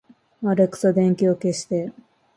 [0.43, 1.93] アレクサ、電気を消して